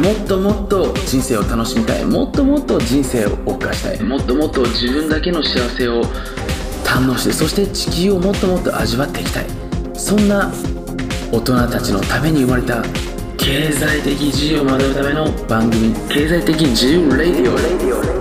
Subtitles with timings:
[0.00, 2.04] もっともっと人生を楽しみたい。
[2.04, 4.02] もっともっと人生を謳歌したい。
[4.02, 6.02] もっともっと自分だけの幸せを
[6.84, 9.46] 堪能してそして地球をもっともっと味わっていきたい。
[9.94, 10.52] そんな
[11.32, 12.82] 大人たちのために生まれた
[13.36, 18.19] 経済的自由を学ぶための番組経済的自由レディオ。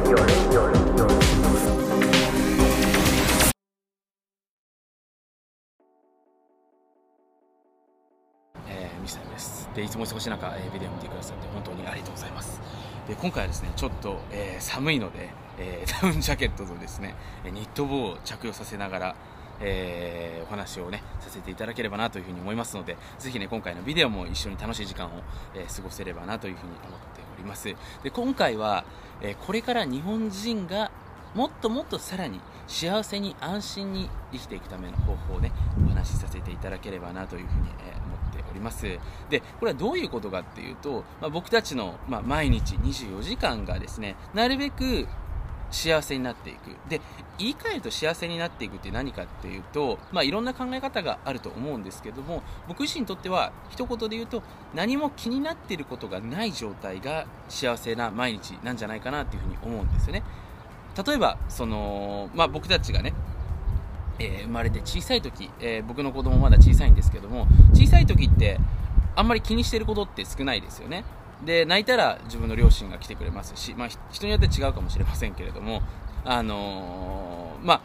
[9.00, 9.70] ミスターです。
[9.76, 12.62] でいつも忙しい中、えービデオを見てくださって本当にありがとうございます。
[13.08, 19.16] で今回はですねちょっと、えー寒いので、えー ダウンジャケットとですねニット帽を着用させながら
[19.62, 25.10] えーお話をねさせていただければなというふうに思いますのでぜひね今回のビデオも一緒に楽しい時間を、
[25.56, 27.74] えー過ごせればなというふうに思っております。
[28.04, 28.84] で今回は、
[29.22, 30.92] えーこれから日本人が
[31.36, 35.52] もっともっとさらに幸せに安心に生きていくための方法をね
[35.86, 38.09] お話しさせていただければなというふうに、えー思ってお
[38.60, 38.86] ります。
[39.30, 45.08] でこれはどういうことかっていうと、まあ、僕たちの、まあ、毎日24時間がですねなるべく
[45.72, 46.76] 幸せになっていく。
[46.90, 47.00] で
[47.38, 60.24] 言い換えると幸せになっていくって何かっていうと、まあ、いろんな考え方があると思うんですけども僕自身にとっては一言で言うと何も気になっていることがない状態が幸せな毎日なんじゃないかなっていうふうに思うんですよね。
[61.06, 63.14] 例えばその、まあ、僕たちがね
[64.20, 68.60] えー生まれて小さい時、えー僕の子供まだ小さいんですけども小さい時って
[69.16, 71.04] あんまり気にしてることって少ないですよね。
[71.46, 75.82] で泣いたら自分の両親が来てくれますし、まあ、人によって違うかもしれませんけれども
[76.26, 77.82] あのーまあ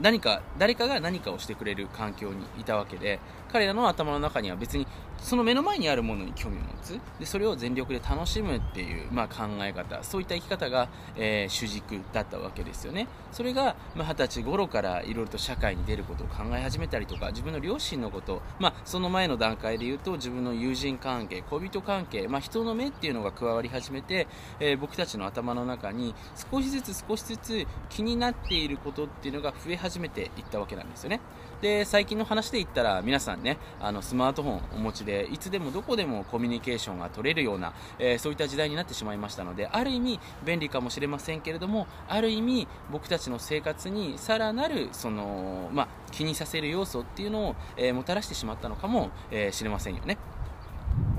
[0.00, 3.20] 何か誰かが何かをしてくれる環境にいたわけで
[3.52, 4.86] 彼らの頭の中には別に
[5.18, 7.00] その目の前にあるものに興味を持つ。
[7.20, 10.02] でそれを全力で楽しむっていう、まあ、考え方。
[10.02, 13.06] そういった生き方が、えー主軸だったわけですよね。
[13.30, 24.26] それがまあ二十、歳頃からいろいろと社会に出ることを考え始めたりとか自分の両親のこと、まあ、その前の段階で言うと自分の友人関係恋人関係、まあ、人の目っていうのが加わり始めて、
[24.60, 26.14] えー僕たちの頭の中に
[26.50, 31.20] 少しずつ少しずつ気になっていることっていうのが増え始めていったわけなんですよね。
[31.62, 50.18] で最近の話で言ったら皆さんねあのスマートフォンをお持ちでいつでもどこでもコミュニケーションが取れるような、えーそういった時代になってしまいましたのである意味便利かもしれませんけれどもある意味僕たちの生活にさらなるその、まあ、気にさせる要素っていうのを、えーもたらしてしまったのかもえーしれませんよね。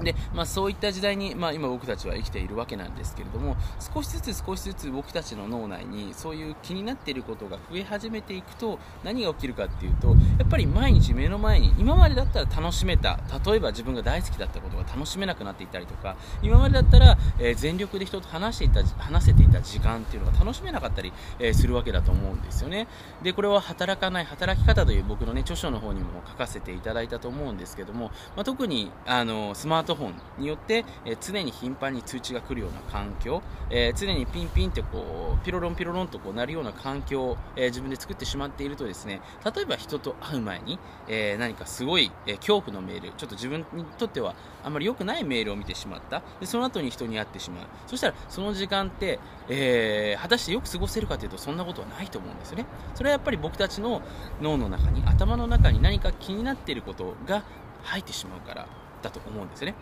[0.03, 3.56] で、まあ、そういった時代に、まあ、今僕たちは生きているわけなんですけれども
[3.94, 22.88] 少しずつ少しずつ僕たちの脳内にそういう気になっていることが増え始めていくと何が起きるかっていうとやっぱり毎日目の前に今までだったら楽しめた例えば自分が大好きだったことが楽しめなくなっていたりとか今までだったら、えー全力で人と話していた話せていた時間っていうのが楽しめなかったり、えーするわけだと思うんですよね。
[23.22, 46.21] でこれは働かない働き方という僕のね著書の方にも書かせていただいたと思うんですけども、まあ、特にあのスマートフォンによって、えー常に頻繁に通知が来るような環境、えー常にピンピンってこうピロロンピロロンとこうなるような環境を、えー自分で作ってしまっているとですね例えば人と会う前に、え何かすごい、え恐怖のメールちょっと自分にとってはあんまり良くないメールを見てしまった。
[46.39, 47.65] でその後に人に会ってしまう。
[47.87, 52.65] そしたらその時間って、え果たしてよく過ごせるかというとそんなことはないと思うんですよね。
[52.95, 54.01] それはやっぱり僕たちの
[54.41, 57.43] 脳の中に頭の中に何か気になっていることが
[57.83, 58.82] 入ってしまうから。
[59.03, 59.75] だと思うんですね。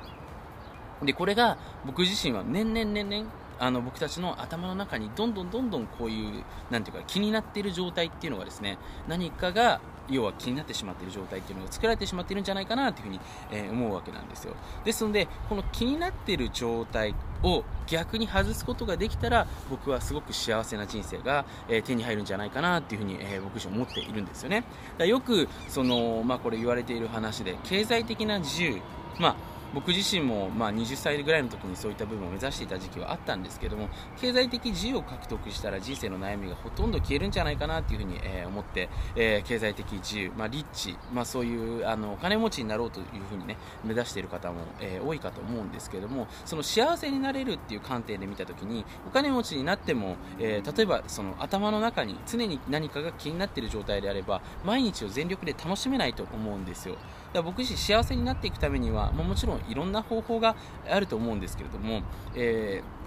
[1.04, 13.20] でこれが僕自身は年々年々あの僕たちの頭の中にどんどんどんどんこういうなんていうか気になっている状態っていうのがですね何かが要は気になってしまっている状態っていうのが作られてしまっているんじゃないかなというふうに、
[13.52, 14.56] えー思うわけなんですよ。
[14.84, 24.64] ですのでこの気になっている状態を逆に外すことができたら僕はすごく幸せな人生が、えー手に入るんじゃないかなっていうふうに、えー僕自身思っているんですよね。
[24.98, 28.82] だよくその、まあ、これ言われている話で経済的な自由
[29.20, 29.36] まあ
[29.74, 33.90] 僕自身もまあ20歳ぐらいの時にそういった部分を目指していた時期はあったんですけども
[34.20, 56.96] 経済的自由を獲得したら人生の悩みがほとんど消えるんじゃないかなっていうふうに、えー思って、えー経済的自由、まあ、リッチ、まあ、そういうあのお金持ちになろうというふうにね目指している方も、えー多いかと思うんですけどもその幸せになれるっていう観点で見た時にお金持ちになっても、えー例えばその頭の中に常に何かが気になっている状態であれば毎日を全力で楽しめないと思うんですよ。
[57.40, 60.56] ら僕自身幸せになっていくためには、まあ、もちろんいろんな方法が
[60.90, 62.04] あると思うんですけれども、
[62.36, 63.02] えー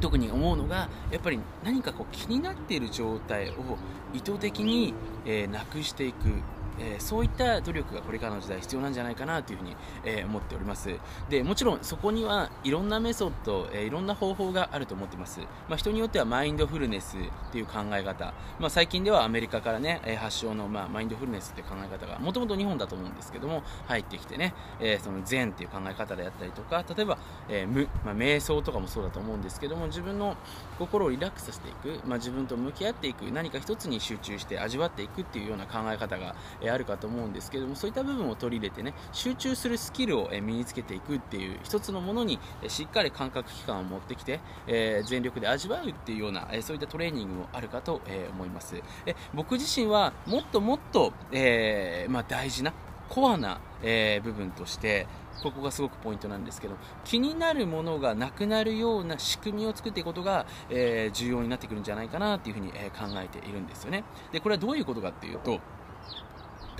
[0.00, 3.54] 特に思うのがやっぱり何かこう気になっている状態を
[4.14, 4.94] 意図的に、
[5.26, 6.32] えーなくしていく、
[6.80, 10.90] えー、そういった努力がこれからの時代必要なんじゃないかなというふうに、えー、思っております。
[11.28, 27.18] でもちろんそこにはいろんなメソッド、えー、いろんな方法があると思ってます、まあ、人によってはマインドフルネスっていう考え方、まあ、最近ではアメリカからね、え発祥の、まあ、マインドフルネスって考え方がもともと日本だと思うんですけども入ってきてね、えその禅っていう考え方であったりとか例えば、
[27.48, 30.36] え無まあ、瞑想とかもそうだと思うんですけども自分の
[30.78, 42.38] 心をリラックスさせていく、ま、自分と向き合っていく何か一つに集中して味わっていくっていうような考え方が、えあるかと思うんですけどもそういった部分を取り入れてね集中するスキルを、身につけていくっていう一つのものに、
[42.68, 48.80] しっかり感覚器官を持ってきて、えー、全力で味わうっていうような、えそういったトレーニングもあるかと、え思います。
[49.06, 52.72] え僕自身はもっともっと、えー、まあ、大事な
[53.10, 55.08] コアな、えー、部分として
[55.42, 64.04] ここがすごくポイントなんですけど気になるものがなくなるような仕組みを作っていくことが、えー、重要になってくるんじゃないかなというふうに、え考えているんですよね。
[64.32, 65.60] でこれはどういうことかっていうと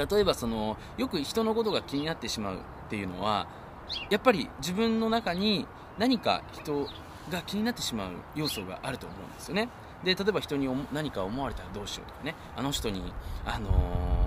[0.06, 2.58] 例えばそのよく人のことが気になってしまうっ
[2.88, 3.46] ていうのは
[4.08, 5.66] やっぱり自分の中に
[5.98, 6.86] 何か人
[7.30, 9.68] が気になってしまう要素があると思うんですよね。
[10.04, 12.34] で例えば人に何か思われたらどうしようとかね。
[12.56, 13.12] あの人に
[13.44, 13.70] あの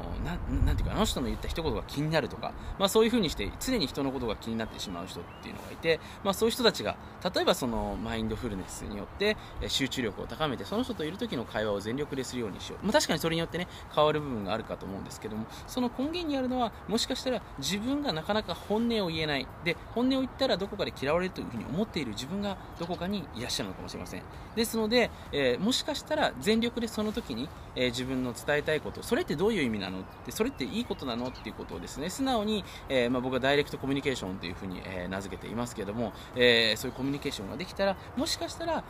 [0.10, 6.96] ーななんていうかあの人の言った一言が気になるとか、まあ、そういうふうにして常に人のことが気になってしまう人っていうのがいて、まあ、そういう人たちが
[7.36, 9.38] 例えばそのマインドフルネスによって
[9.68, 15.46] 集中力を高めてその人といる時の会話を全力でするようにしよう、まあ、確かにそれによってね変わる部分があるかと思うんですけども。
[15.68, 19.48] その根源にあるのはもしかしたら自分がなかなか本音を言えない。
[19.64, 24.24] で本音を言ったらどこかで嫌われるというふうに思っている自分がどこかにいらっしゃるのかもしれません。
[24.56, 38.84] ですので、えー、もしかしたら全力でその時に、えー、自分の伝えたいことそれってどういう意味なのってそれっていいことなのっていうことをですね素直に、えー、まあ、僕はダイレクトコミュニケーションというふうに、えー、名付けていますけども、えー、そういうコミュニケーションができたらもしかしたら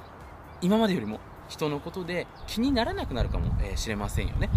[0.62, 4.50] 今までよりも人のことで気にならなくなるかもしれませんよね。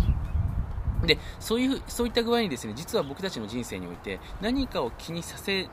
[1.04, 5.68] でそういうそういった具合にですね実は僕たちの人生において何かを気にさせ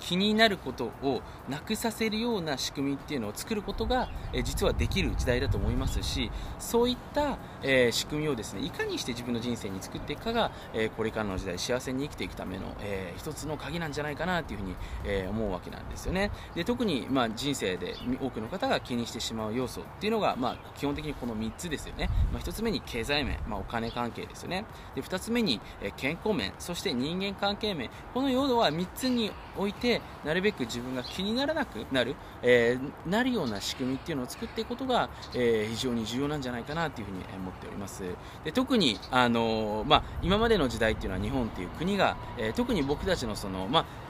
[0.00, 14.74] 気になることをなくさせるような仕組みっていうのを作ることが、え実はできる時代だと思いますしそういった、え仕組みをですねいかにして自分の人生に作っていくかが、えこれからの時代幸せに生きていくための、え一つの鍵なんじゃないかなというふうに、
[15.04, 16.30] え思うわけなんですよね。
[16.54, 24.64] で特に、まあ、人生で多くの方が気にしてしまう要素っていうのが、まあ、基本的にこの3つですよね、まあ、1つ目に経済面、まあ、お金関係ですよね。
[24.94, 27.90] で2つ目に、え健康面そして人間関係面。
[28.14, 29.77] この要度は3つにおいて
[30.24, 38.02] なるべく自分が気にならなくなる、えー、なるような仕組みっていうのを作っていくことが、えー、非常に重要なんじゃないかなというふうに思っております。
[38.44, 44.07] で特に、あのー、まあ、今までの時代っていうのは日本っていう国が、え特に僕たちのその、まあ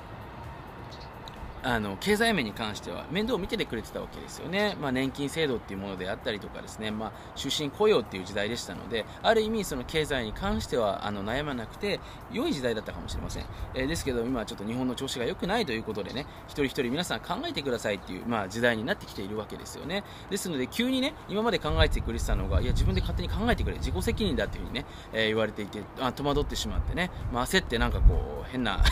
[1.62, 9.04] あの経済面に関しては面倒を見ててくれてたわけですよね、まあ、年金制度っていうものであったりとかですね、まあ、終身雇用っていう時代でしたので。
[9.22, 12.00] ある意味その経済に関してはあの悩まなくて
[12.32, 13.44] 良い時代だったかもしれません、
[13.74, 16.26] えー、ですけど今はちょっと日本の調子が良くないということでね。
[16.46, 20.04] 一人一人皆さん考えてくださいっていう、まあ、時代になってきているわけですよね。
[20.30, 23.76] ですので急にね今まで考えてくれてたのがいや自分で勝手に考えてくれ。
[23.76, 28.82] 自己責任だっていうふうにね、えー、言われていてあ戸惑ってしまってね、まあ、焦ってなんかこう変な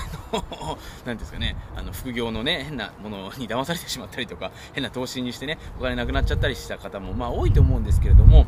[1.05, 1.57] なんですかね。
[1.77, 8.47] あの副業のね変なものに騙されてしまったりとか変な投資にしてねお金なくなっちゃったりした方もまあ多いと思うんですけれども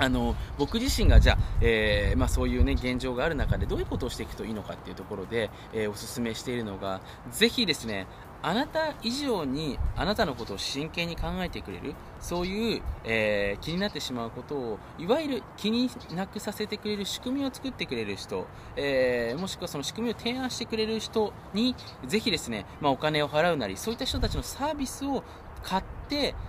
[0.00, 8.06] あの僕自身がじゃあ、えー、まあ、そういう、ね、現状がある中でどういうことをしていくといいのかっていうところで、えー、お勧めしているのがぜひですね
[8.42, 21.76] あなた以上にあなたのことを真剣に考えてくれるそういう、えー、気になってしまうことをいわゆる気になくさせてくれる仕組みを作ってくれる人、え、もしくはその仕組みを提案してくれる人に
[22.06, 25.22] ぜひですね、まあ、お金を払うなりそういった人たちのサービスを
[25.62, 25.99] 買って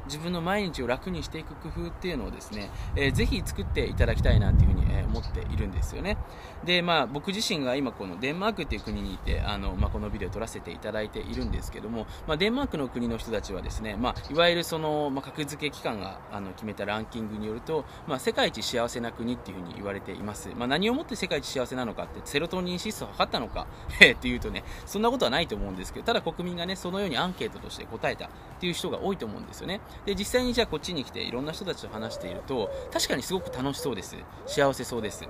[0.05, 6.17] 自分の毎日を楽にしていく工夫っていうのをですね、えー、ぜひ作っていただきたいなというふうに、思っているんですよね。
[6.63, 23.65] でまあ僕自身が今このデンマークっていう国にいてあの、まあ、このビデオを撮らせていただいているんですけども、まあ、デンマークの国の人たちはですね、まあ、いわゆるその、まあ、格付け機関があの決めたランキングによると、まあ、世界一幸せな国っていうふうに言われています、まあ、何をもって世界一幸せなのかってセロトニン指数を測ったのか
[23.97, 29.81] っていうとねそんなことはないと思うんですけどただ国民がねそのようにアンケートとして答えたっていう人が多いと思うんですよね。
[30.05, 34.15] で実際にじゃあこっちに来ていろんな人たちと話していると確かにすごく楽しそうです。
[34.45, 35.27] 幸せそうです。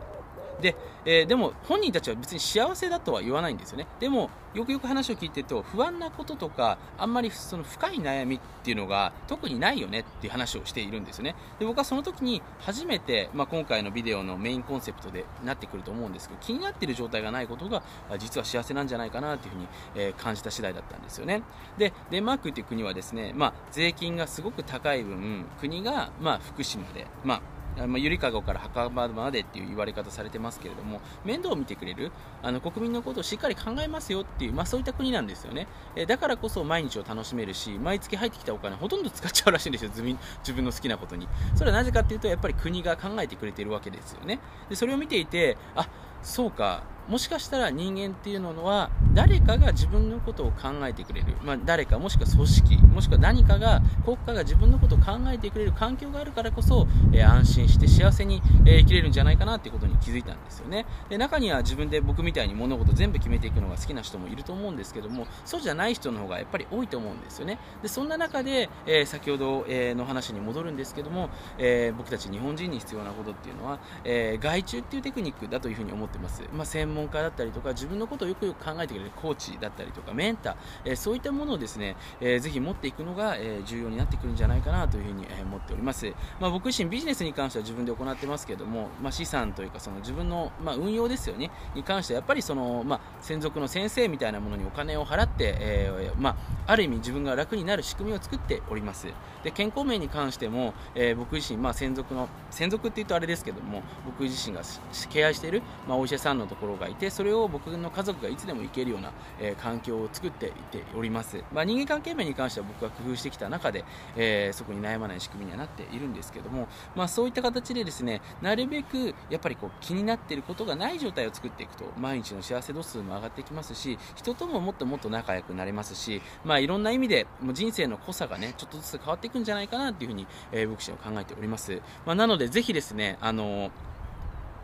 [0.61, 0.75] で、
[1.05, 3.87] えー、でも本人たちは別に幸せだとは言わないんですよね。
[3.99, 11.35] でもよくよく話を聞いてると不安なこととかあんまりその深い悩みっていうのが特にないよねっていう話をしているんですよね。
[11.59, 17.81] で僕はその時に初めて、まあ、今回のビデオのメインコンセプトでなってくると思うんですけど気になっている状態がないことが
[18.19, 21.43] 実は幸せなんじゃないかなというふうに、えー、感じた次第だったんですよね。
[21.77, 32.11] でデンマークっていう国はですね、まあ、税金がすごく高い分国が、まあ、福島で、まあまあ、ゆりかごから墓場までっていう言われ方されてますけれども面倒を見てくれる
[32.43, 39.91] あの国民のことをしっかり考えますよっていう、まあ、そういった国なんですよね、えだからこそ毎日を楽しめるし毎月入ってきたお金ほとんど使っちゃうらしいんですよ。
[39.91, 41.27] 自分の好きなことに。
[41.55, 44.39] それはなぜかっていうとやっぱり国が考えてくれてるわけですよね。
[44.69, 45.87] でそれを見ていてあ
[46.23, 46.83] そうか。
[47.11, 60.85] もしかしたら人間っていうのは誰かが自分のことを考えてくれる、まあ、誰かもしくは組織もしくは何かが国家が自分のことを考えてくれる環境があるからこそ、えー、安心して幸せに、えー、生きれるんじゃないかなっていうことに気づいたんですよね。
[61.09, 67.59] で中には自分で僕みたいに物事全部決めていくのが好きな人もいると思うんですけどもそうじゃない人の方がやっぱり多いと思うんですよね。
[67.81, 91.51] でそんな中で、えー、先ほど、えの話に戻るんですけども、え僕たち日本人に必要なことっていうのは、え外注っていうテクニックだというふうに思ってます、まあ、専門家だったりとか自分のことをよくよく考えてくれるコーチだったりとかメンター、えそういったものをですね、えー、ぜひ持っていくのが、え重要になってくるんじゃないかなというふうに、え思っております、まあ、僕自身ビジネスに関しては自分で行ってますけども、まあ、資産というかその自分の、ま運用ですよね。
[91.75, 96.35] に関してはやっぱりその、ま専属の先生みたいなものにお金を払って、えー、ま
[96.67, 99.07] あ、る意味自分が楽になる仕組みを作っております。
[99.43, 104.61] で健康面に関しても、えー、僕自身、まあ、専属の専属って言うとあれですけども僕自身が
[105.09, 133.71] 敬愛している、まあ、お医者さんのところがいてそれを僕の家族がいつでも行けるような、え、環境を作っていっております、まあ、人間関係面に関しては僕が工夫してきた中で、えー、そこに悩まない仕組みにはなっているんですけども、まあ、そういった形でですねなるべくやっぱりこう気になっていることがない状態を作っていくと毎日の幸せ度数も上がってきますし人とももっともっと仲良くなれますし、まあ、いろんな意味でもう人生の濃さがねちょっとずつ変わっていくんじゃないかなというふうに、えー、僕自身は考えております、まあ、なのでぜひですねあのー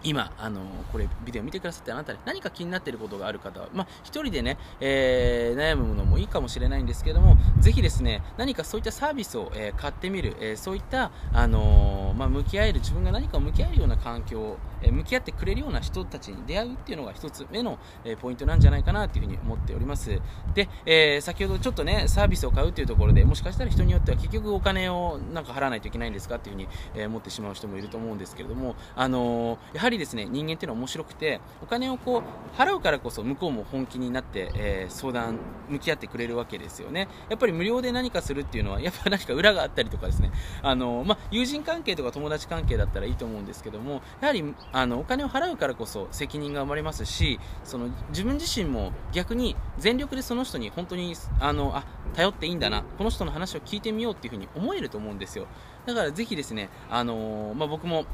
[0.08, 0.62] 今、あの
[0.94, 20.20] これ、ビデオ見てくださってあなたに何か気になっていることがある方は、まあ、一人でね、えー、悩むのもいいかもしれないんですけども、ぜひですね、何かそういったサービスを、えー、買ってみる、えー、そういった、あのまあ、向き合える、自分が何かを向き合えるような環境を、え向き合ってくれるような人たちに出会うっていうのが一つ目の、えポイントなんじゃないかなというふうに思っております。
[20.54, 37.08] で、え先ほどちょっとね、サービスを買うっていうところで、もしかしたら人によっては結局お金をなんか払わないといけないんですかっていうふうに、え思ってしまう人もいると思うんですけれども、あのやはりですね、人間っていうのは面白くて、お金をこう、払うからこそ向こうも本気になって、え、相談、向き合ってくれるわけですよね。
[37.30, 40.32] やっぱり無料で何かするっていうのは、 やっぱ何か裏があったりとかですね、
[40.62, 55.48] あの、まあ、友人関係とか友達関係だったらいいと思うんですけども、やはり、あの、お金を払うからこそ責任が生まれますし、その、自分自身も逆に全力でその人に本当に、あの、あ、頼っていいんだな、この人の話を聞いてみようっていうふうに思えると思うんですよ。
[55.86, 58.06] だからぜひですね、あのまあ、僕も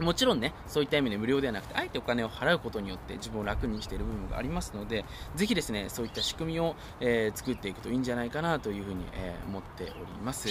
[0.00, 5.04] もちろんね、そういった意味で無料ではなくて、あえてお金を払うことによって自分を楽にしている部分がありますので、
[5.34, 9.92] ぜひですね、そういった仕組みを、えー、作っていくといいんじゃないかなというふうに、えー、思っており
[10.22, 10.48] ます。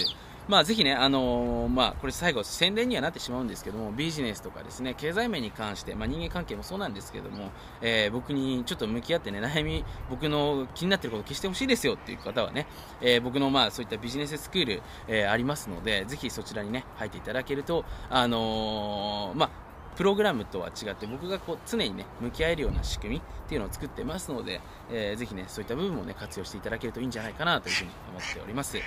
[0.48, 7.50] まあ、ぜひね、あのー、まあ、これ最後宣伝にはなってしまうんですけども、ビジネスとかですね、経済面に関して、まあ、人間関係もそうなんですけども、
[7.82, 12.66] えー、僕にちょっと向き合ってね、悩み、僕の気になってることを消してほしいですよっていう方はね、
[13.02, 24.60] えー、僕のまあ、そういったビジネススクール、えありますので、ぜひそちらにね、入っていただけると、あのまあ、プログラムとは違って僕がこう常にね向き合えるような仕組みっていうのを作ってますので、
[24.92, 28.78] えー、ぜひねそういった部分もね活用していただけるといいんじゃないかなというふうに思っております。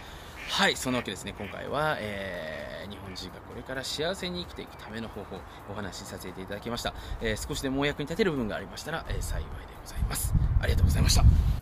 [0.51, 1.33] はいそんなわけですね。
[1.39, 5.39] 今回は、えー、日本人がこれから幸せに生きていくための方法
[5.71, 9.47] お話しさせていただきました、えー、少しでもお役に立てる部分がありましたら、えー、幸いで
[9.81, 10.33] ございます。
[10.59, 11.60] ありがとうございました。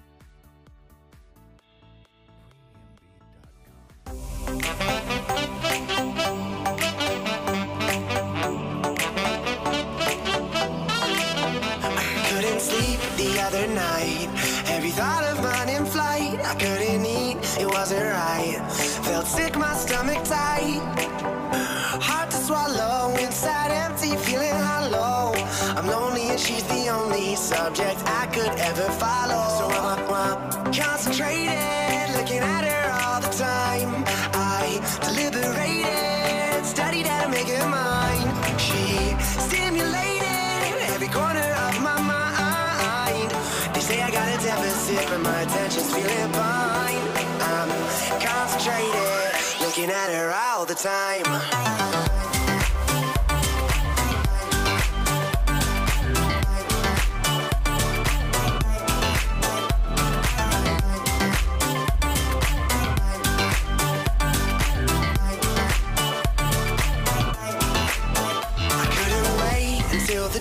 [26.29, 29.41] and she's the only subject I could ever follow.
[29.57, 34.03] So I'm, I'm concentrated, looking at her all the time.
[34.33, 38.29] I deliberated, studied how to make her mine.
[38.59, 39.15] She
[39.47, 43.31] stimulated every corner of my mind.
[43.73, 47.05] They say I got a deficit, but my attention's feeling fine.
[47.41, 47.69] I'm
[48.21, 51.78] concentrated, looking at her all the time.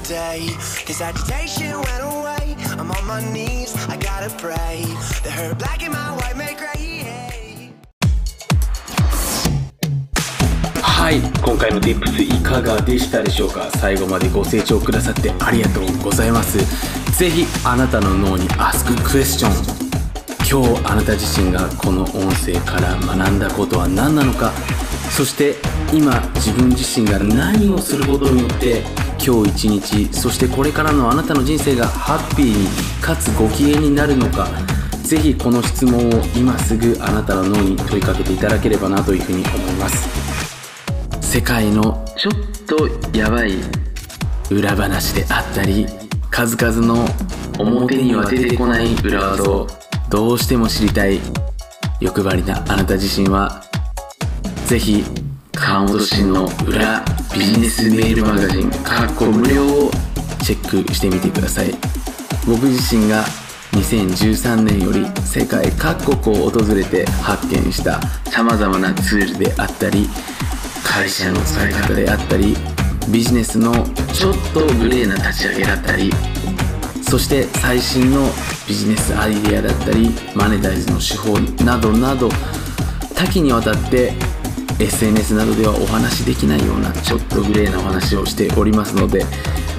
[0.09, 0.41] day.
[10.83, 13.71] はい今回の Dips いかがでしたでしょうか？
[13.77, 16.59] 最後までご清聴くださってありがとうございます。
[17.19, 19.49] 是非あなたの脳に Ask Question
[20.51, 24.53] 今日あなた自身がこの音声から学んだことは何なのか？
[25.11, 25.57] そして
[25.93, 28.85] 今自分自身が何をすることによって
[29.25, 34.49] 今日一日そしてこれからのあなたの人生がハッピーにかつご機嫌になるのか
[35.03, 40.29] ぜひこの質問を今すぐあなたの脳に問いかけていただければなというふうに思います。
[41.29, 42.33] 世界のちょっ
[42.67, 43.53] とやばい
[44.51, 45.87] 裏話であったり
[46.31, 47.07] 数々の
[47.59, 49.67] 表には出てこない裏技を
[50.09, 51.21] どうしても知りたい
[52.01, 53.63] 欲張りなあなた自身は
[54.67, 55.05] ぜひ
[55.61, 59.91] 川本慎の裏ビジネスメールマガジンかっこ無料を
[60.43, 61.75] チェックしてみてください。
[62.47, 63.25] 僕自身が
[63.73, 68.01] 2013年より世界各国を訪れて発見した
[68.31, 70.09] さまざまなツールであったり
[70.83, 72.57] 会社の使い方であったり
[73.13, 73.73] ビジネスの
[74.15, 76.11] ちょっとグレーな立ち上げだったり
[77.03, 78.31] そして最新の
[78.67, 82.31] ビジネスアイデアだったりマネタイズの手法などなど
[83.15, 84.13] 多岐にわたって
[84.79, 89.25] SNS などではお話しできないようなちょっとグレーなお話をしておりますので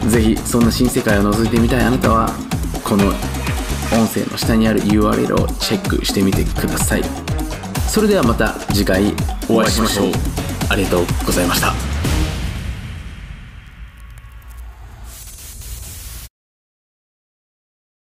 [0.07, 2.29] ぜひそんな新世界を覗いてみたいあなたは
[2.83, 3.05] この
[3.97, 7.03] 音声の下にある URL をチェックしてみてください。
[7.89, 9.15] それではまた次回
[9.49, 10.39] お会いしましょう。
[10.69, 11.88] ありがとうございました